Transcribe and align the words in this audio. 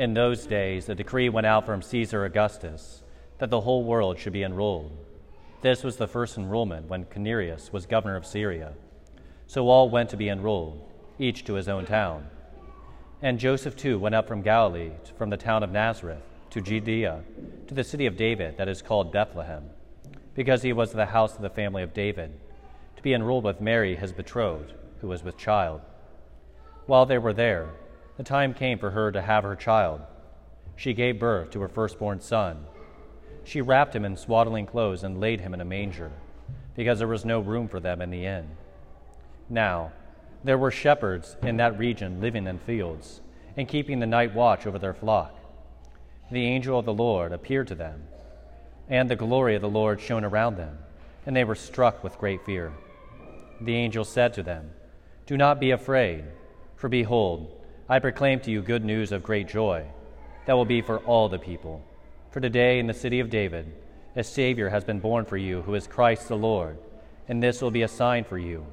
In 0.00 0.14
those 0.14 0.46
days, 0.46 0.88
a 0.88 0.94
decree 0.94 1.28
went 1.28 1.46
out 1.46 1.66
from 1.66 1.82
Caesar 1.82 2.24
Augustus 2.24 3.02
that 3.36 3.50
the 3.50 3.60
whole 3.60 3.84
world 3.84 4.18
should 4.18 4.32
be 4.32 4.42
enrolled. 4.42 4.96
This 5.60 5.84
was 5.84 5.98
the 5.98 6.08
first 6.08 6.38
enrollment 6.38 6.88
when 6.88 7.04
Quirinius 7.04 7.70
was 7.70 7.84
governor 7.84 8.16
of 8.16 8.24
Syria. 8.24 8.72
So 9.46 9.68
all 9.68 9.90
went 9.90 10.08
to 10.08 10.16
be 10.16 10.30
enrolled, 10.30 10.80
each 11.18 11.44
to 11.44 11.52
his 11.52 11.68
own 11.68 11.84
town. 11.84 12.30
And 13.20 13.38
Joseph 13.38 13.76
too 13.76 13.98
went 13.98 14.14
up 14.14 14.26
from 14.26 14.40
Galilee, 14.40 14.92
from 15.18 15.28
the 15.28 15.36
town 15.36 15.62
of 15.62 15.70
Nazareth, 15.70 16.22
to 16.48 16.62
Judea, 16.62 17.20
to 17.66 17.74
the 17.74 17.84
city 17.84 18.06
of 18.06 18.16
David 18.16 18.56
that 18.56 18.70
is 18.70 18.80
called 18.80 19.12
Bethlehem, 19.12 19.64
because 20.34 20.62
he 20.62 20.72
was 20.72 20.92
of 20.92 20.96
the 20.96 21.04
house 21.04 21.36
of 21.36 21.42
the 21.42 21.50
family 21.50 21.82
of 21.82 21.92
David, 21.92 22.32
to 22.96 23.02
be 23.02 23.12
enrolled 23.12 23.44
with 23.44 23.60
Mary, 23.60 23.96
his 23.96 24.12
betrothed, 24.12 24.72
who 25.02 25.08
was 25.08 25.22
with 25.22 25.36
child. 25.36 25.82
While 26.86 27.04
they 27.04 27.18
were 27.18 27.34
there, 27.34 27.68
the 28.20 28.24
time 28.24 28.52
came 28.52 28.78
for 28.78 28.90
her 28.90 29.10
to 29.10 29.22
have 29.22 29.44
her 29.44 29.56
child. 29.56 30.02
She 30.76 30.92
gave 30.92 31.18
birth 31.18 31.52
to 31.52 31.60
her 31.62 31.68
firstborn 31.68 32.20
son. 32.20 32.66
She 33.44 33.62
wrapped 33.62 33.96
him 33.96 34.04
in 34.04 34.14
swaddling 34.14 34.66
clothes 34.66 35.02
and 35.02 35.18
laid 35.18 35.40
him 35.40 35.54
in 35.54 35.62
a 35.62 35.64
manger, 35.64 36.12
because 36.76 36.98
there 36.98 37.08
was 37.08 37.24
no 37.24 37.40
room 37.40 37.66
for 37.66 37.80
them 37.80 38.02
in 38.02 38.10
the 38.10 38.26
inn. 38.26 38.50
Now, 39.48 39.92
there 40.44 40.58
were 40.58 40.70
shepherds 40.70 41.38
in 41.42 41.56
that 41.56 41.78
region 41.78 42.20
living 42.20 42.46
in 42.46 42.58
fields 42.58 43.22
and 43.56 43.66
keeping 43.66 44.00
the 44.00 44.06
night 44.06 44.34
watch 44.34 44.66
over 44.66 44.78
their 44.78 44.92
flock. 44.92 45.34
The 46.30 46.44
angel 46.44 46.78
of 46.78 46.84
the 46.84 46.92
Lord 46.92 47.32
appeared 47.32 47.68
to 47.68 47.74
them, 47.74 48.02
and 48.86 49.08
the 49.08 49.16
glory 49.16 49.54
of 49.54 49.62
the 49.62 49.70
Lord 49.70 49.98
shone 49.98 50.26
around 50.26 50.58
them, 50.58 50.76
and 51.24 51.34
they 51.34 51.44
were 51.44 51.54
struck 51.54 52.04
with 52.04 52.18
great 52.18 52.44
fear. 52.44 52.70
The 53.62 53.76
angel 53.76 54.04
said 54.04 54.34
to 54.34 54.42
them, 54.42 54.72
Do 55.24 55.38
not 55.38 55.58
be 55.58 55.70
afraid, 55.70 56.24
for 56.76 56.90
behold, 56.90 57.56
I 57.90 57.98
proclaim 57.98 58.38
to 58.42 58.52
you 58.52 58.62
good 58.62 58.84
news 58.84 59.10
of 59.10 59.24
great 59.24 59.48
joy 59.48 59.84
that 60.46 60.52
will 60.52 60.64
be 60.64 60.80
for 60.80 60.98
all 61.00 61.28
the 61.28 61.40
people. 61.40 61.84
For 62.30 62.38
today 62.38 62.78
in 62.78 62.86
the 62.86 62.94
city 62.94 63.18
of 63.18 63.30
David, 63.30 63.74
a 64.14 64.22
Savior 64.22 64.68
has 64.68 64.84
been 64.84 65.00
born 65.00 65.24
for 65.24 65.36
you, 65.36 65.62
who 65.62 65.74
is 65.74 65.88
Christ 65.88 66.28
the 66.28 66.36
Lord, 66.36 66.78
and 67.26 67.42
this 67.42 67.60
will 67.60 67.72
be 67.72 67.82
a 67.82 67.88
sign 67.88 68.22
for 68.22 68.38
you. 68.38 68.64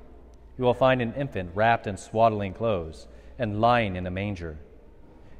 You 0.59 0.65
will 0.65 0.75
find 0.75 1.01
an 1.01 1.15
infant 1.15 1.49
wrapped 1.55 1.87
in 1.87 1.97
swaddling 1.97 2.53
clothes 2.53 3.07
and 3.39 3.59
lying 3.59 3.95
in 3.95 4.05
a 4.05 4.11
manger. 4.11 4.59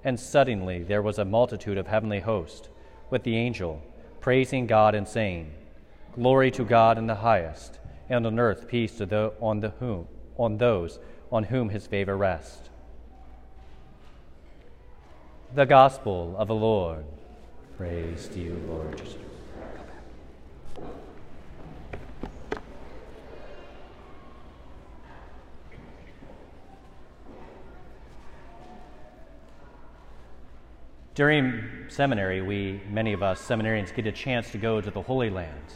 And 0.04 0.20
suddenly 0.20 0.82
there 0.82 1.04
was 1.04 1.20
a 1.20 1.26
multitude 1.26 1.78
of 1.78 1.86
heavenly 1.86 2.22
hosts 2.22 2.70
with 3.12 3.22
the 3.22 3.38
angel, 3.38 3.80
praising 4.22 4.66
God 4.66 4.96
and 4.96 5.08
saying, 5.08 5.54
Glory 6.16 6.50
to 6.50 6.66
God 6.66 6.98
in 6.98 7.06
the 7.06 7.14
highest, 7.14 7.78
and 8.10 8.26
on 8.26 8.40
earth 8.40 8.68
peace 8.68 8.98
to 8.98 9.06
the, 9.06 9.34
on, 9.40 9.60
the 9.60 9.70
whom, 9.80 10.08
on 10.36 10.58
those 10.58 10.98
on 11.32 11.44
whom 11.44 11.70
his 11.70 11.86
favor 11.86 12.18
rests. 12.18 12.70
The 15.56 15.66
Gospel 15.66 16.36
of 16.38 16.50
the 16.50 16.56
Lord. 16.56 17.06
Praise 17.78 18.28
to 18.34 18.40
you, 18.40 18.62
Lord 18.68 18.98
Jesus. 18.98 19.16
During 31.16 31.64
seminary, 31.88 32.42
we, 32.42 32.82
many 32.90 33.14
of 33.14 33.24
us 33.24 33.42
seminarians, 33.42 33.96
get 33.96 34.06
a 34.06 34.12
chance 34.12 34.52
to 34.52 34.58
go 34.58 34.82
to 34.82 34.92
the 34.92 35.02
Holy 35.02 35.30
Land. 35.30 35.74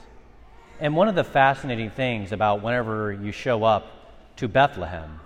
And 0.81 0.97
one 0.97 1.07
of 1.07 1.15
the 1.15 1.23
fascinating 1.23 1.91
things 1.91 2.33
about 2.33 2.61
whenever 2.61 3.13
you 3.13 3.31
show 3.31 3.63
up 3.63 3.87
to 4.35 4.49
Bethlehem 4.49 5.21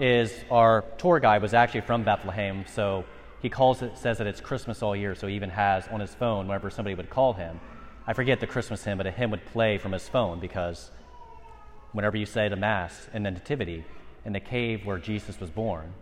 is 0.00 0.34
our 0.50 0.82
tour 0.98 1.20
guide 1.20 1.42
was 1.42 1.54
actually 1.54 1.82
from 1.82 2.02
Bethlehem, 2.02 2.64
so 2.74 3.04
he 3.40 3.48
calls 3.48 3.82
it, 3.82 3.96
says 3.96 4.18
that 4.18 4.26
it's 4.26 4.40
Christmas 4.40 4.82
all 4.82 4.96
year, 4.96 5.14
so 5.14 5.26
he 5.26 5.34
even 5.34 5.50
has 5.50 5.86
on 5.88 6.00
his 6.00 6.14
phone, 6.14 6.48
whenever 6.48 6.70
somebody 6.70 6.94
would 6.94 7.10
call 7.10 7.34
him, 7.34 7.60
I 8.06 8.12
forget 8.12 8.40
the 8.40 8.46
Christmas 8.46 8.82
hymn, 8.82 8.98
but 8.98 9.06
a 9.06 9.10
hymn 9.10 9.30
would 9.30 9.44
play 9.46 9.78
from 9.78 9.92
his 9.92 10.08
phone 10.08 10.40
because 10.40 10.90
whenever 11.92 12.16
you 12.16 12.26
say 12.26 12.48
the 12.48 12.56
Mass 12.56 13.08
in 13.12 13.22
the 13.22 13.30
Nativity, 13.30 13.84
in 14.24 14.32
the 14.32 14.40
cave 14.40 14.84
where 14.84 14.98
Jesus 14.98 15.38
was 15.38 15.50
born, 15.50 15.92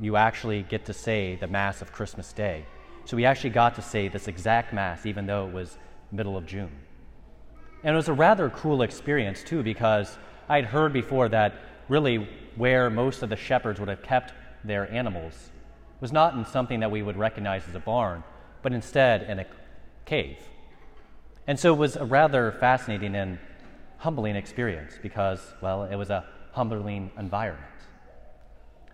you 0.00 0.16
actually 0.16 0.62
get 0.64 0.84
to 0.86 0.92
say 0.92 1.36
the 1.36 1.46
Mass 1.46 1.80
of 1.80 1.92
Christmas 1.92 2.32
Day. 2.32 2.66
So 3.04 3.16
we 3.16 3.24
actually 3.24 3.50
got 3.50 3.76
to 3.76 3.82
say 3.82 4.08
this 4.08 4.28
exact 4.28 4.72
Mass, 4.72 5.06
even 5.06 5.26
though 5.26 5.46
it 5.46 5.52
was 5.52 5.78
middle 6.10 6.36
of 6.36 6.44
June. 6.44 6.72
And 7.84 7.94
it 7.94 7.96
was 7.96 8.08
a 8.08 8.12
rather 8.12 8.50
cool 8.50 8.82
experience, 8.82 9.42
too, 9.42 9.62
because 9.62 10.18
I'd 10.48 10.66
heard 10.66 10.92
before 10.92 11.28
that 11.30 11.54
really 11.88 12.28
where 12.56 12.90
most 12.90 13.22
of 13.22 13.30
the 13.30 13.36
shepherds 13.36 13.80
would 13.80 13.88
have 13.88 14.02
kept 14.02 14.32
their 14.64 14.90
animals 14.92 15.50
was 16.02 16.12
not 16.12 16.34
in 16.34 16.44
something 16.44 16.80
that 16.80 16.90
we 16.90 17.00
would 17.00 17.16
recognize 17.16 17.62
as 17.68 17.76
a 17.76 17.80
barn, 17.80 18.24
but 18.60 18.72
instead 18.72 19.22
in 19.22 19.38
a 19.38 19.46
cave. 20.04 20.36
And 21.46 21.58
so 21.58 21.72
it 21.72 21.76
was 21.78 21.94
a 21.94 22.04
rather 22.04 22.50
fascinating 22.58 23.14
and 23.14 23.38
humbling 23.98 24.34
experience 24.34 24.98
because, 25.00 25.40
well, 25.62 25.84
it 25.84 25.94
was 25.94 26.10
a 26.10 26.24
humbling 26.50 27.12
environment. 27.16 27.64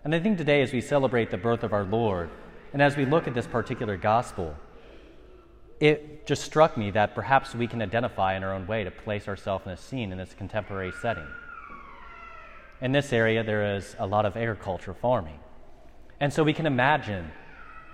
And 0.03 0.13
I 0.13 0.19
think 0.19 0.37
today, 0.37 0.61
as 0.61 0.71
we 0.71 0.81
celebrate 0.81 1.31
the 1.31 1.37
birth 1.37 1.63
of 1.63 1.73
our 1.73 1.83
Lord, 1.83 2.29
and 2.73 2.81
as 2.81 2.95
we 2.95 3.05
look 3.05 3.27
at 3.27 3.33
this 3.33 3.47
particular 3.47 3.97
gospel, 3.97 4.55
it 5.79 6.27
just 6.27 6.43
struck 6.43 6.77
me 6.77 6.91
that 6.91 7.15
perhaps 7.15 7.55
we 7.55 7.65
can 7.65 7.81
identify 7.81 8.37
in 8.37 8.43
our 8.43 8.53
own 8.53 8.67
way 8.67 8.83
to 8.83 8.91
place 8.91 9.27
ourselves 9.27 9.65
in 9.65 9.71
a 9.71 9.77
scene 9.77 10.11
in 10.11 10.19
this 10.19 10.35
contemporary 10.35 10.93
setting. 11.01 11.27
In 12.81 12.91
this 12.91 13.11
area, 13.11 13.43
there 13.43 13.75
is 13.75 13.95
a 13.97 14.05
lot 14.05 14.27
of 14.27 14.37
agriculture 14.37 14.93
farming. 14.93 15.39
And 16.19 16.33
so 16.33 16.43
we 16.43 16.53
can 16.53 16.65
imagine, 16.65 17.31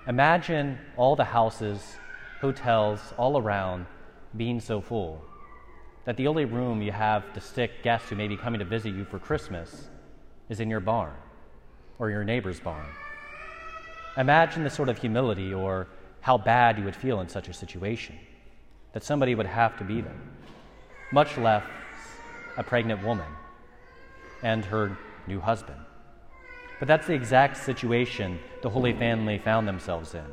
imagine 0.07 0.79
all 0.97 1.15
the 1.15 1.25
houses, 1.25 1.95
hotels 2.41 2.99
all 3.17 3.37
around 3.37 3.85
being 4.35 4.59
so 4.59 4.81
full 4.81 5.21
that 6.05 6.17
the 6.17 6.27
only 6.27 6.45
room 6.45 6.81
you 6.81 6.91
have 6.91 7.33
to 7.33 7.41
stick 7.41 7.83
guests 7.83 8.09
who 8.09 8.15
may 8.15 8.27
be 8.27 8.37
coming 8.37 8.59
to 8.59 8.65
visit 8.65 8.93
you 8.93 9.05
for 9.05 9.19
Christmas 9.19 9.87
is 10.49 10.59
in 10.59 10.69
your 10.69 10.79
barn 10.79 11.13
or 11.97 12.09
your 12.09 12.23
neighbor's 12.23 12.59
barn. 12.59 12.85
Imagine 14.17 14.63
the 14.63 14.69
sort 14.69 14.89
of 14.89 14.97
humility 14.97 15.53
or 15.53 15.87
how 16.21 16.37
bad 16.37 16.77
you 16.77 16.83
would 16.83 16.95
feel 16.95 17.21
in 17.21 17.29
such 17.29 17.47
a 17.47 17.53
situation 17.53 18.17
that 18.93 19.03
somebody 19.03 19.35
would 19.35 19.45
have 19.45 19.77
to 19.77 19.83
be 19.83 20.01
there, 20.01 20.15
much 21.11 21.37
less 21.37 21.63
a 22.57 22.63
pregnant 22.63 23.03
woman 23.03 23.27
and 24.41 24.63
her 24.65 24.97
new 25.27 25.39
husband. 25.39 25.79
But 26.79 26.87
that's 26.87 27.07
the 27.07 27.13
exact 27.13 27.57
situation 27.57 28.39
the 28.61 28.69
Holy 28.69 28.93
Family 28.93 29.37
found 29.37 29.67
themselves 29.67 30.13
in. 30.13 30.25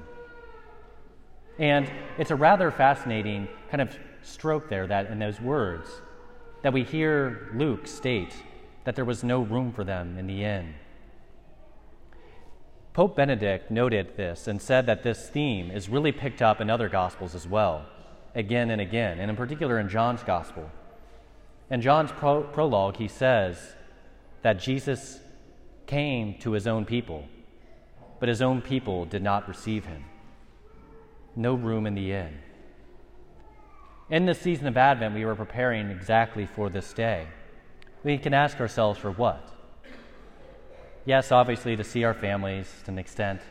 And 1.58 1.90
it's 2.18 2.30
a 2.30 2.36
rather 2.36 2.70
fascinating 2.70 3.48
kind 3.70 3.80
of 3.80 3.96
stroke 4.22 4.68
there 4.68 4.86
that 4.86 5.06
in 5.10 5.18
those 5.18 5.40
words 5.40 5.88
that 6.62 6.72
we 6.72 6.84
hear 6.84 7.50
Luke 7.54 7.86
state 7.86 8.34
that 8.84 8.96
there 8.96 9.04
was 9.04 9.22
no 9.22 9.42
room 9.42 9.72
for 9.72 9.84
them 9.84 10.18
in 10.18 10.26
the 10.26 10.44
inn. 10.44 10.74
Pope 12.92 13.16
Benedict 13.16 13.70
noted 13.70 14.16
this 14.16 14.46
and 14.46 14.60
said 14.60 14.86
that 14.86 15.02
this 15.02 15.28
theme 15.28 15.70
is 15.70 15.88
really 15.88 16.12
picked 16.12 16.42
up 16.42 16.60
in 16.60 16.68
other 16.68 16.88
Gospels 16.88 17.34
as 17.34 17.46
well, 17.46 17.86
again 18.34 18.70
and 18.70 18.80
again, 18.80 19.18
and 19.18 19.30
in 19.30 19.36
particular 19.36 19.78
in 19.78 19.88
John's 19.88 20.22
Gospel. 20.22 20.70
In 21.70 21.80
John's 21.80 22.12
pro- 22.12 22.42
prologue, 22.42 22.96
he 22.96 23.08
says 23.08 23.74
that 24.42 24.60
Jesus 24.60 25.20
came 25.92 26.32
to 26.38 26.52
his 26.52 26.66
own 26.66 26.86
people, 26.86 27.28
but 28.18 28.26
his 28.26 28.40
own 28.40 28.62
people 28.62 29.04
did 29.04 29.22
not 29.22 29.46
receive 29.46 29.84
him. 29.84 30.02
No 31.36 31.52
room 31.52 31.86
in 31.86 31.94
the 31.94 32.12
inn. 32.12 32.38
In 34.08 34.24
this 34.24 34.40
season 34.40 34.66
of 34.68 34.78
Advent, 34.78 35.14
we 35.14 35.26
were 35.26 35.34
preparing 35.34 35.90
exactly 35.90 36.46
for 36.46 36.70
this 36.70 36.94
day. 36.94 37.26
We 38.04 38.16
can 38.16 38.32
ask 38.32 38.58
ourselves 38.58 38.98
for 38.98 39.10
what? 39.10 39.50
Yes, 41.04 41.30
obviously, 41.30 41.76
to 41.76 41.84
see 41.84 42.04
our 42.04 42.14
families 42.14 42.72
to 42.86 42.90
an 42.90 42.98
extent, 42.98 43.42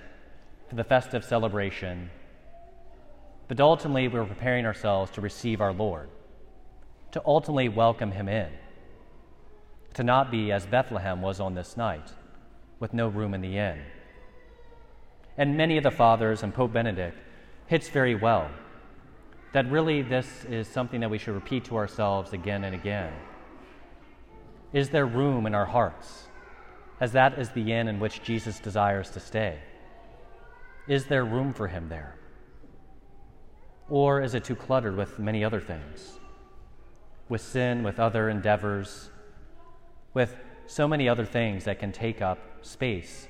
for 0.67 0.73
the 0.73 0.83
festive 0.83 1.23
celebration, 1.23 2.09
but 3.47 3.61
ultimately, 3.61 4.07
we 4.07 4.17
were 4.17 4.25
preparing 4.25 4.65
ourselves 4.65 5.11
to 5.11 5.21
receive 5.21 5.61
our 5.61 5.73
Lord, 5.73 6.09
to 7.11 7.21
ultimately 7.23 7.69
welcome 7.69 8.13
him 8.13 8.27
in, 8.27 8.49
to 9.93 10.03
not 10.03 10.31
be 10.31 10.51
as 10.51 10.65
Bethlehem 10.65 11.21
was 11.21 11.39
on 11.39 11.53
this 11.53 11.77
night 11.77 12.11
with 12.81 12.93
no 12.93 13.07
room 13.07 13.33
in 13.33 13.39
the 13.39 13.57
inn. 13.57 13.79
And 15.37 15.55
many 15.55 15.77
of 15.77 15.83
the 15.83 15.91
fathers 15.91 16.43
and 16.43 16.53
Pope 16.53 16.73
Benedict 16.73 17.17
hits 17.67 17.87
very 17.87 18.15
well 18.15 18.49
that 19.53 19.69
really 19.71 20.01
this 20.01 20.43
is 20.45 20.67
something 20.67 20.99
that 20.99 21.09
we 21.09 21.17
should 21.17 21.33
repeat 21.33 21.63
to 21.65 21.77
ourselves 21.77 22.33
again 22.33 22.63
and 22.63 22.75
again. 22.75 23.13
Is 24.73 24.89
there 24.89 25.05
room 25.05 25.45
in 25.45 25.53
our 25.53 25.65
hearts, 25.65 26.27
as 26.99 27.11
that 27.11 27.37
is 27.37 27.49
the 27.51 27.71
inn 27.71 27.87
in 27.87 27.99
which 27.99 28.23
Jesus 28.23 28.59
desires 28.59 29.09
to 29.11 29.19
stay? 29.19 29.59
Is 30.87 31.05
there 31.05 31.23
room 31.23 31.53
for 31.53 31.67
him 31.67 31.89
there? 31.89 32.15
Or 33.89 34.21
is 34.21 34.33
it 34.33 34.43
too 34.43 34.55
cluttered 34.55 34.95
with 34.95 35.19
many 35.19 35.43
other 35.43 35.59
things? 35.59 36.19
With 37.29 37.41
sin, 37.41 37.83
with 37.83 37.99
other 37.99 38.29
endeavors, 38.29 39.09
with 40.13 40.35
so 40.65 40.87
many 40.87 41.07
other 41.07 41.25
things 41.25 41.65
that 41.65 41.79
can 41.79 41.91
take 41.91 42.21
up 42.21 42.39
space 42.61 43.27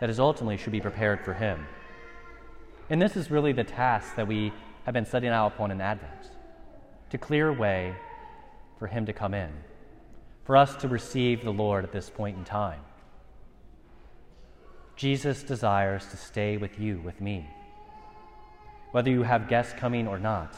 that 0.00 0.10
is 0.10 0.18
ultimately 0.18 0.56
should 0.56 0.72
be 0.72 0.80
prepared 0.80 1.24
for 1.24 1.34
him. 1.34 1.66
And 2.90 3.00
this 3.00 3.16
is 3.16 3.30
really 3.30 3.52
the 3.52 3.64
task 3.64 4.16
that 4.16 4.26
we 4.26 4.52
have 4.84 4.94
been 4.94 5.06
setting 5.06 5.30
out 5.30 5.54
upon 5.54 5.70
in 5.70 5.80
Advent 5.80 6.30
to 7.10 7.18
clear 7.18 7.48
a 7.48 7.52
way 7.52 7.94
for 8.78 8.86
him 8.86 9.06
to 9.06 9.12
come 9.12 9.34
in, 9.34 9.50
for 10.44 10.56
us 10.56 10.74
to 10.76 10.88
receive 10.88 11.44
the 11.44 11.52
Lord 11.52 11.84
at 11.84 11.92
this 11.92 12.10
point 12.10 12.36
in 12.36 12.44
time. 12.44 12.80
Jesus 14.96 15.42
desires 15.42 16.06
to 16.06 16.16
stay 16.16 16.56
with 16.56 16.78
you, 16.78 17.00
with 17.00 17.20
me, 17.20 17.48
whether 18.90 19.10
you 19.10 19.22
have 19.22 19.48
guests 19.48 19.72
coming 19.72 20.06
or 20.06 20.18
not. 20.18 20.54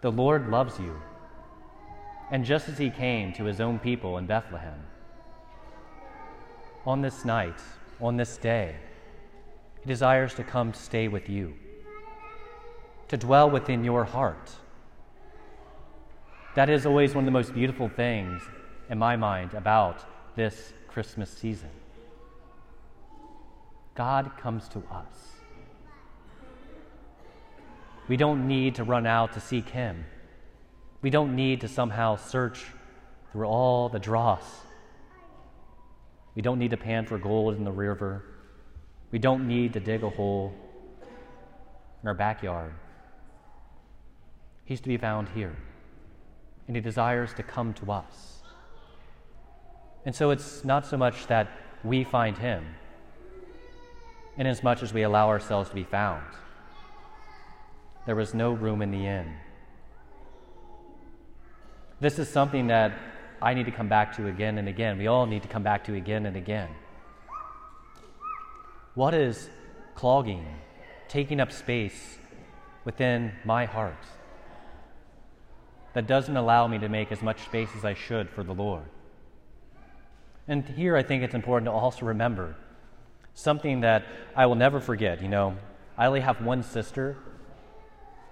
The 0.00 0.12
Lord 0.12 0.50
loves 0.50 0.78
you. 0.78 1.00
And 2.30 2.44
just 2.44 2.68
as 2.68 2.78
he 2.78 2.90
came 2.90 3.32
to 3.34 3.44
his 3.44 3.60
own 3.60 3.78
people 3.78 4.18
in 4.18 4.26
Bethlehem, 4.26 4.80
on 6.86 7.00
this 7.00 7.24
night, 7.24 7.60
on 8.00 8.16
this 8.16 8.36
day, 8.36 8.76
he 9.80 9.88
desires 9.88 10.34
to 10.34 10.44
come 10.44 10.72
to 10.72 10.78
stay 10.78 11.08
with 11.08 11.28
you, 11.28 11.54
to 13.08 13.16
dwell 13.16 13.50
within 13.50 13.84
your 13.84 14.04
heart. 14.04 14.50
That 16.54 16.70
is 16.70 16.86
always 16.86 17.14
one 17.14 17.24
of 17.24 17.26
the 17.26 17.32
most 17.32 17.52
beautiful 17.52 17.88
things 17.88 18.42
in 18.88 18.98
my 18.98 19.16
mind 19.16 19.54
about 19.54 20.04
this 20.36 20.72
Christmas 20.88 21.30
season. 21.30 21.70
God 23.94 24.32
comes 24.36 24.68
to 24.70 24.78
us. 24.90 25.34
We 28.08 28.16
don't 28.16 28.46
need 28.46 28.74
to 28.76 28.84
run 28.84 29.06
out 29.06 29.32
to 29.32 29.40
seek 29.40 29.70
Him. 29.70 30.04
We 31.00 31.10
don't 31.10 31.34
need 31.34 31.60
to 31.62 31.68
somehow 31.68 32.16
search 32.16 32.64
through 33.32 33.46
all 33.46 33.88
the 33.88 33.98
dross. 33.98 34.44
We 36.34 36.42
don't 36.42 36.58
need 36.58 36.70
to 36.70 36.76
pan 36.76 37.06
for 37.06 37.18
gold 37.18 37.56
in 37.56 37.64
the 37.64 37.72
river. 37.72 38.24
We 39.10 39.18
don't 39.18 39.46
need 39.46 39.72
to 39.74 39.80
dig 39.80 40.02
a 40.02 40.10
hole 40.10 40.52
in 42.02 42.08
our 42.08 42.14
backyard. 42.14 42.74
He's 44.64 44.80
to 44.80 44.88
be 44.88 44.96
found 44.96 45.28
here, 45.28 45.56
and 46.66 46.76
He 46.76 46.82
desires 46.82 47.32
to 47.34 47.42
come 47.42 47.72
to 47.74 47.92
us. 47.92 48.42
And 50.04 50.14
so 50.14 50.30
it's 50.30 50.64
not 50.64 50.86
so 50.86 50.96
much 50.96 51.26
that 51.28 51.48
we 51.84 52.02
find 52.02 52.36
Him, 52.36 52.64
in 54.36 54.46
as 54.46 54.62
much 54.62 54.82
as 54.82 54.92
we 54.92 55.02
allow 55.02 55.28
ourselves 55.28 55.68
to 55.68 55.74
be 55.74 55.84
found. 55.84 56.24
There 58.06 58.16
was 58.16 58.34
no 58.34 58.52
room 58.52 58.82
in 58.82 58.90
the 58.90 59.06
inn. 59.06 59.34
This 62.00 62.18
is 62.18 62.28
something 62.28 62.66
that 62.66 62.98
I 63.44 63.52
need 63.52 63.66
to 63.66 63.72
come 63.72 63.88
back 63.88 64.16
to 64.16 64.26
again 64.26 64.56
and 64.56 64.68
again. 64.68 64.96
We 64.96 65.06
all 65.06 65.26
need 65.26 65.42
to 65.42 65.48
come 65.48 65.62
back 65.62 65.84
to 65.84 65.94
again 65.94 66.24
and 66.24 66.34
again. 66.34 66.70
What 68.94 69.12
is 69.12 69.50
clogging, 69.94 70.46
taking 71.08 71.40
up 71.40 71.52
space 71.52 72.18
within 72.86 73.32
my 73.44 73.66
heart 73.66 74.02
that 75.92 76.06
doesn't 76.06 76.38
allow 76.38 76.66
me 76.66 76.78
to 76.78 76.88
make 76.88 77.12
as 77.12 77.20
much 77.20 77.42
space 77.44 77.68
as 77.76 77.84
I 77.84 77.92
should 77.92 78.30
for 78.30 78.42
the 78.42 78.54
Lord? 78.54 78.86
And 80.48 80.64
here 80.64 80.96
I 80.96 81.02
think 81.02 81.22
it's 81.22 81.34
important 81.34 81.66
to 81.66 81.72
also 81.72 82.06
remember 82.06 82.56
something 83.34 83.80
that 83.80 84.06
I 84.34 84.46
will 84.46 84.54
never 84.54 84.80
forget. 84.80 85.20
You 85.20 85.28
know, 85.28 85.58
I 85.98 86.06
only 86.06 86.20
have 86.20 86.40
one 86.40 86.62
sister, 86.62 87.18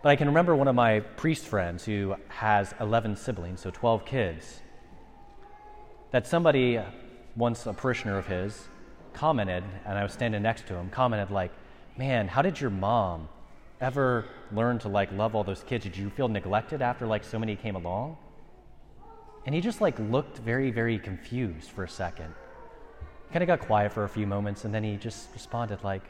but 0.02 0.08
I 0.08 0.16
can 0.16 0.28
remember 0.28 0.56
one 0.56 0.68
of 0.68 0.74
my 0.74 1.00
priest 1.00 1.44
friends 1.44 1.84
who 1.84 2.16
has 2.28 2.72
11 2.80 3.16
siblings, 3.16 3.60
so 3.60 3.70
12 3.70 4.06
kids, 4.06 4.62
that 6.12 6.26
somebody, 6.26 6.78
uh, 6.78 6.84
once 7.36 7.66
a 7.66 7.72
parishioner 7.72 8.18
of 8.18 8.26
his, 8.26 8.68
commented, 9.12 9.64
and 9.84 9.98
I 9.98 10.02
was 10.02 10.12
standing 10.12 10.42
next 10.42 10.66
to 10.68 10.74
him, 10.74 10.90
commented, 10.90 11.30
like, 11.30 11.50
man, 11.96 12.28
how 12.28 12.42
did 12.42 12.60
your 12.60 12.70
mom 12.70 13.28
ever 13.80 14.24
learn 14.52 14.78
to 14.78 14.88
like 14.88 15.10
love 15.12 15.34
all 15.34 15.44
those 15.44 15.64
kids? 15.64 15.84
Did 15.84 15.96
you 15.96 16.08
feel 16.10 16.28
neglected 16.28 16.80
after 16.80 17.06
like 17.06 17.24
so 17.24 17.38
many 17.38 17.56
came 17.56 17.74
along? 17.74 18.16
And 19.44 19.54
he 19.54 19.60
just 19.60 19.80
like 19.80 19.98
looked 19.98 20.38
very, 20.38 20.70
very 20.70 20.98
confused 20.98 21.70
for 21.70 21.84
a 21.84 21.88
second. 21.88 22.32
Kind 23.32 23.42
of 23.42 23.48
got 23.48 23.60
quiet 23.60 23.92
for 23.92 24.04
a 24.04 24.08
few 24.08 24.26
moments, 24.26 24.64
and 24.64 24.72
then 24.72 24.84
he 24.84 24.96
just 24.96 25.28
responded 25.34 25.82
like, 25.82 26.02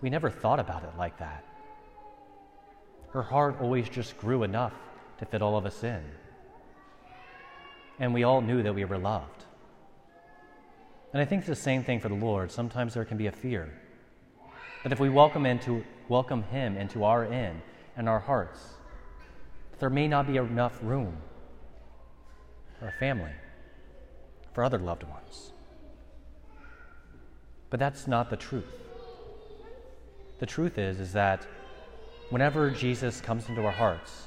we 0.00 0.10
never 0.10 0.30
thought 0.30 0.60
about 0.60 0.84
it 0.84 0.90
like 0.96 1.18
that 1.18 1.44
her 3.12 3.22
heart 3.22 3.60
always 3.60 3.88
just 3.88 4.16
grew 4.16 4.42
enough 4.42 4.72
to 5.18 5.26
fit 5.26 5.42
all 5.42 5.56
of 5.56 5.66
us 5.66 5.84
in. 5.84 6.02
And 7.98 8.14
we 8.14 8.24
all 8.24 8.40
knew 8.40 8.62
that 8.62 8.74
we 8.74 8.84
were 8.84 8.98
loved. 8.98 9.44
And 11.12 11.20
I 11.20 11.24
think 11.24 11.40
it's 11.40 11.48
the 11.48 11.54
same 11.54 11.84
thing 11.84 12.00
for 12.00 12.08
the 12.08 12.14
Lord. 12.14 12.50
Sometimes 12.50 12.94
there 12.94 13.04
can 13.04 13.16
be 13.16 13.26
a 13.26 13.32
fear 13.32 13.72
that 14.82 14.92
if 14.92 14.98
we 14.98 15.08
welcome 15.08 15.46
into 15.46 15.84
welcome 16.08 16.42
Him 16.44 16.76
into 16.76 17.04
our 17.04 17.24
inn 17.24 17.62
and 17.96 18.08
our 18.08 18.18
hearts, 18.18 18.58
there 19.78 19.90
may 19.90 20.08
not 20.08 20.26
be 20.26 20.36
enough 20.36 20.78
room 20.82 21.16
for 22.78 22.88
a 22.88 22.92
family, 22.92 23.32
for 24.52 24.64
other 24.64 24.78
loved 24.78 25.04
ones. 25.04 25.52
But 27.70 27.80
that's 27.80 28.06
not 28.06 28.28
the 28.28 28.36
truth. 28.36 28.64
The 30.40 30.46
truth 30.46 30.78
is, 30.78 30.98
is 30.98 31.12
that 31.12 31.46
whenever 32.30 32.70
Jesus 32.70 33.20
comes 33.20 33.48
into 33.48 33.64
our 33.64 33.72
hearts, 33.72 34.26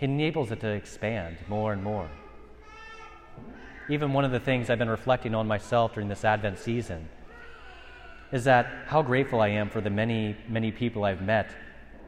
He 0.00 0.06
enables 0.06 0.50
it 0.50 0.60
to 0.60 0.68
expand 0.68 1.36
more 1.46 1.74
and 1.74 1.84
more. 1.84 2.08
Even 3.90 4.14
one 4.14 4.24
of 4.24 4.30
the 4.30 4.40
things 4.40 4.70
I've 4.70 4.78
been 4.78 4.88
reflecting 4.88 5.34
on 5.34 5.46
myself 5.46 5.92
during 5.92 6.08
this 6.08 6.24
Advent 6.24 6.58
season 6.58 7.06
is 8.32 8.44
that 8.44 8.66
how 8.86 9.02
grateful 9.02 9.42
I 9.42 9.48
am 9.48 9.68
for 9.68 9.82
the 9.82 9.90
many, 9.90 10.38
many 10.48 10.72
people 10.72 11.04
I've 11.04 11.20
met, 11.20 11.54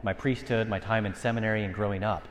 my 0.01 0.11
priesthood, 0.11 0.67
my 0.67 0.79
time 0.79 1.05
in 1.05 1.13
seminary, 1.13 1.65
and 1.65 1.71
growing 1.71 2.03
up. 2.03 2.27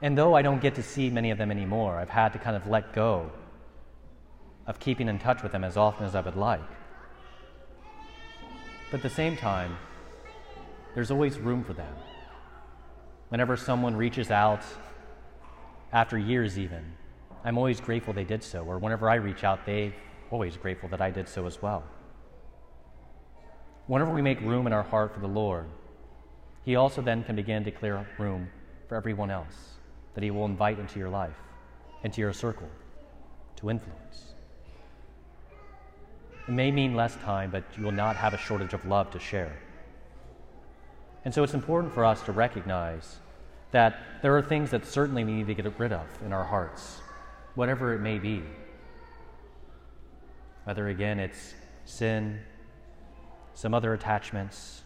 And 0.00 0.16
though 0.16 0.34
I 0.34 0.40
don't 0.40 0.62
get 0.62 0.76
to 0.76 0.82
see 0.82 1.10
many 1.10 1.30
of 1.30 1.36
them 1.36 1.50
anymore, 1.50 1.98
I've 1.98 2.08
had 2.08 2.32
to 2.32 2.38
kind 2.38 2.56
of 2.56 2.66
let 2.66 2.94
go 2.94 3.30
of 4.66 4.80
keeping 4.80 5.08
in 5.08 5.18
touch 5.18 5.42
with 5.42 5.52
them 5.52 5.62
as 5.62 5.76
often 5.76 6.06
as 6.06 6.14
I 6.14 6.22
would 6.22 6.36
like. 6.36 6.70
But 8.90 8.98
at 8.98 9.02
the 9.02 9.10
same 9.10 9.36
time, 9.36 9.76
there's 10.94 11.10
always 11.10 11.38
room 11.38 11.64
for 11.64 11.74
them. 11.74 11.92
Whenever 13.30 13.56
someone 13.56 13.96
reaches 13.96 14.30
out, 14.30 14.62
after 15.92 16.18
years 16.18 16.58
even, 16.58 16.84
I'm 17.44 17.56
always 17.56 17.80
grateful 17.80 18.12
they 18.12 18.24
did 18.24 18.42
so. 18.42 18.64
Or 18.64 18.78
whenever 18.78 19.08
I 19.08 19.14
reach 19.14 19.44
out, 19.44 19.64
they're 19.64 19.92
always 20.30 20.56
grateful 20.56 20.88
that 20.90 21.00
I 21.00 21.10
did 21.10 21.28
so 21.28 21.46
as 21.46 21.62
well. 21.62 21.84
Whenever 23.86 24.12
we 24.12 24.20
make 24.20 24.40
room 24.40 24.66
in 24.66 24.72
our 24.72 24.82
heart 24.82 25.14
for 25.14 25.20
the 25.20 25.28
Lord, 25.28 25.66
He 26.64 26.74
also 26.74 27.02
then 27.02 27.22
can 27.22 27.36
begin 27.36 27.64
to 27.64 27.70
clear 27.70 28.04
room 28.18 28.48
for 28.88 28.96
everyone 28.96 29.30
else 29.30 29.74
that 30.14 30.24
He 30.24 30.30
will 30.32 30.44
invite 30.44 30.80
into 30.80 30.98
your 30.98 31.08
life, 31.08 31.36
into 32.02 32.20
your 32.20 32.32
circle, 32.32 32.68
to 33.56 33.70
influence. 33.70 34.34
It 36.48 36.52
may 36.52 36.72
mean 36.72 36.96
less 36.96 37.14
time, 37.16 37.52
but 37.52 37.62
you 37.76 37.84
will 37.84 37.92
not 37.92 38.16
have 38.16 38.34
a 38.34 38.38
shortage 38.38 38.74
of 38.74 38.84
love 38.84 39.10
to 39.12 39.20
share. 39.20 39.56
And 41.24 41.34
so 41.34 41.42
it's 41.42 41.54
important 41.54 41.92
for 41.92 42.04
us 42.04 42.22
to 42.22 42.32
recognize 42.32 43.16
that 43.72 43.98
there 44.22 44.36
are 44.36 44.42
things 44.42 44.70
that 44.70 44.86
certainly 44.86 45.24
we 45.24 45.32
need 45.32 45.46
to 45.46 45.54
get 45.54 45.78
rid 45.78 45.92
of 45.92 46.06
in 46.24 46.32
our 46.32 46.44
hearts, 46.44 47.00
whatever 47.54 47.94
it 47.94 48.00
may 48.00 48.18
be. 48.18 48.42
Whether, 50.64 50.88
again, 50.88 51.18
it's 51.18 51.54
sin, 51.84 52.40
some 53.54 53.74
other 53.74 53.92
attachments, 53.92 54.82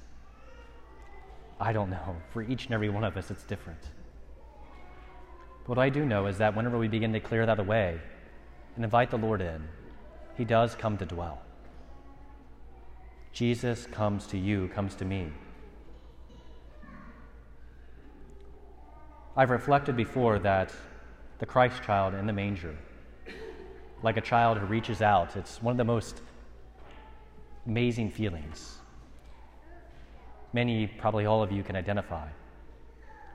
I 1.60 1.72
don't 1.72 1.90
know. 1.90 2.16
For 2.32 2.42
each 2.42 2.66
and 2.66 2.74
every 2.74 2.88
one 2.88 3.04
of 3.04 3.16
us, 3.16 3.30
it's 3.30 3.44
different. 3.44 3.80
What 5.66 5.78
I 5.78 5.88
do 5.88 6.04
know 6.04 6.26
is 6.26 6.38
that 6.38 6.54
whenever 6.54 6.78
we 6.78 6.88
begin 6.88 7.12
to 7.12 7.20
clear 7.20 7.46
that 7.46 7.58
away 7.58 7.98
and 8.76 8.84
invite 8.84 9.10
the 9.10 9.18
Lord 9.18 9.40
in, 9.40 9.66
He 10.36 10.44
does 10.44 10.74
come 10.74 10.98
to 10.98 11.06
dwell. 11.06 11.40
Jesus 13.32 13.86
comes 13.86 14.26
to 14.28 14.38
you, 14.38 14.68
comes 14.68 14.94
to 14.96 15.04
me. 15.04 15.32
I've 19.36 19.50
reflected 19.50 19.96
before 19.96 20.38
that 20.40 20.72
the 21.40 21.46
Christ 21.46 21.82
child 21.82 22.14
in 22.14 22.26
the 22.26 22.32
manger, 22.32 22.76
like 24.02 24.16
a 24.16 24.20
child 24.20 24.58
who 24.58 24.66
reaches 24.66 25.02
out, 25.02 25.34
it's 25.34 25.60
one 25.60 25.72
of 25.72 25.76
the 25.76 25.84
most 25.84 26.20
amazing 27.66 28.12
feelings. 28.12 28.78
Many, 30.52 30.86
probably 30.86 31.26
all 31.26 31.42
of 31.42 31.50
you, 31.50 31.64
can 31.64 31.74
identify 31.74 32.28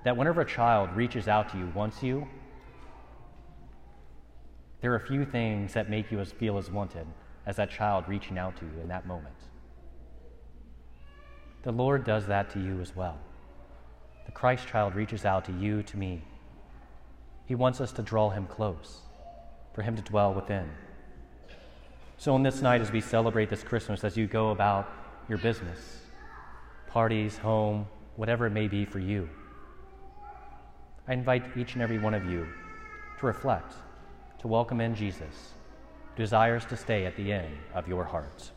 that 0.05 0.15
whenever 0.15 0.39
a 0.39 0.45
child 0.45 0.95
reaches 0.95 1.27
out 1.27 1.49
to 1.49 1.57
you, 1.57 1.69
wants 1.75 2.01
you, 2.01 2.25
there 4.79 4.93
are 4.93 4.95
a 4.95 5.05
few 5.05 5.25
things 5.25 5.73
that 5.73 5.89
make 5.89 6.13
you 6.13 6.21
as 6.21 6.31
feel 6.31 6.57
as 6.57 6.71
wanted 6.71 7.07
as 7.45 7.57
that 7.57 7.69
child 7.69 8.05
reaching 8.07 8.37
out 8.37 8.55
to 8.55 8.65
you 8.65 8.81
in 8.81 8.87
that 8.87 9.05
moment. 9.05 9.35
The 11.63 11.73
Lord 11.73 12.05
does 12.05 12.25
that 12.27 12.49
to 12.51 12.59
you 12.59 12.79
as 12.79 12.95
well. 12.95 13.19
The 14.29 14.35
Christ 14.35 14.67
child 14.67 14.93
reaches 14.93 15.25
out 15.25 15.45
to 15.45 15.51
you, 15.51 15.81
to 15.81 15.97
me. 15.97 16.21
He 17.47 17.55
wants 17.55 17.81
us 17.81 17.91
to 17.93 18.03
draw 18.03 18.29
him 18.29 18.45
close, 18.45 18.99
for 19.73 19.81
him 19.81 19.95
to 19.95 20.03
dwell 20.03 20.35
within. 20.35 20.69
So, 22.19 22.35
on 22.35 22.43
this 22.43 22.61
night, 22.61 22.79
as 22.79 22.91
we 22.91 23.01
celebrate 23.01 23.49
this 23.49 23.63
Christmas, 23.63 24.03
as 24.03 24.15
you 24.15 24.27
go 24.27 24.51
about 24.51 24.87
your 25.27 25.39
business, 25.39 25.79
parties, 26.85 27.39
home, 27.39 27.87
whatever 28.17 28.45
it 28.45 28.51
may 28.51 28.67
be 28.67 28.85
for 28.85 28.99
you, 28.99 29.27
I 31.07 31.13
invite 31.13 31.57
each 31.57 31.73
and 31.73 31.81
every 31.81 31.97
one 31.97 32.13
of 32.13 32.29
you 32.29 32.47
to 33.19 33.25
reflect, 33.25 33.73
to 34.41 34.47
welcome 34.47 34.79
in 34.79 34.93
Jesus, 34.93 35.53
desires 36.15 36.65
to 36.65 36.77
stay 36.77 37.07
at 37.07 37.15
the 37.15 37.33
end 37.33 37.57
of 37.73 37.87
your 37.87 38.03
hearts. 38.03 38.51